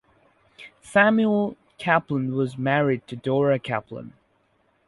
Samuel 0.81 1.55
Caplan 1.77 2.33
was 2.33 2.57
married 2.57 3.05
to 3.05 3.15
Dora 3.15 3.59
Caplan. 3.59 4.13